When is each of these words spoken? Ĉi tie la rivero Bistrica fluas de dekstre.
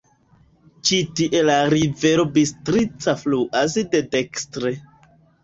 Ĉi 0.87 0.97
tie 1.19 1.41
la 1.49 1.57
rivero 1.73 2.25
Bistrica 2.39 3.15
fluas 3.21 3.79
de 3.93 4.03
dekstre. 4.19 4.75